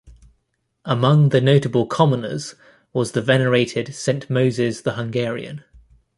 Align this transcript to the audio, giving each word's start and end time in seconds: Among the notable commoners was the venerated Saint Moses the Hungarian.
Among 0.83 1.29
the 1.29 1.39
notable 1.39 1.85
commoners 1.85 2.55
was 2.91 3.11
the 3.11 3.21
venerated 3.21 3.93
Saint 3.93 4.31
Moses 4.31 4.81
the 4.81 4.93
Hungarian. 4.93 5.63